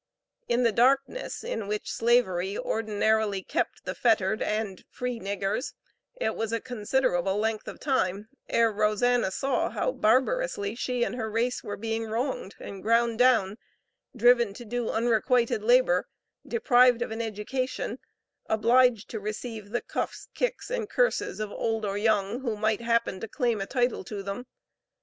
[0.47, 5.73] In the darkness in which Slavery ordinarily kept the fettered and "free niggers,"
[6.15, 11.29] it was a considerable length of time ere Rosanna saw how barbarously she and her
[11.29, 13.59] race were being wronged and ground down
[14.15, 16.07] driven to do unrequited labor
[16.47, 17.99] deprived of an education,
[18.47, 23.19] obliged to receive the cuffs, kicks, and curses of old or young, who might happen
[23.19, 24.47] to claim a title to them.